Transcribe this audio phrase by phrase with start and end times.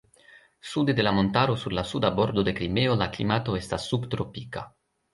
[0.71, 4.69] Sude de la montaro sur la Suda Bordo de Krimeo la klimato estas subtropika.